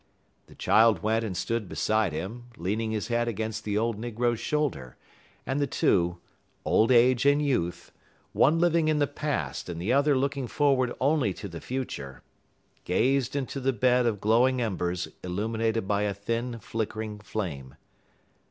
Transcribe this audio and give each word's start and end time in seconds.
The 0.47 0.55
child 0.55 1.03
went 1.03 1.23
and 1.23 1.37
stood 1.37 1.69
beside 1.69 2.11
him, 2.11 2.45
leaning 2.57 2.89
his 2.89 3.09
head 3.09 3.27
against 3.27 3.63
the 3.63 3.77
old 3.77 4.01
negro's 4.01 4.39
shoulder, 4.39 4.97
and 5.45 5.59
the 5.59 5.67
two 5.67 6.17
old 6.65 6.91
age 6.91 7.27
and 7.27 7.39
youth, 7.39 7.91
one 8.33 8.57
living 8.57 8.87
in 8.87 8.97
the 8.97 9.05
Past 9.05 9.69
and 9.69 9.79
the 9.79 9.93
other 9.93 10.17
looking 10.17 10.47
forward 10.47 10.91
only 10.99 11.35
to 11.35 11.47
the 11.47 11.61
Future 11.61 12.23
gazed 12.83 13.35
into 13.35 13.59
the 13.59 13.73
bed 13.73 14.07
of 14.07 14.19
glowing 14.19 14.59
embers 14.59 15.07
illuminated 15.23 15.87
by 15.87 16.01
a 16.01 16.15
thin, 16.15 16.57
flickering 16.57 17.19
flame. 17.19 17.75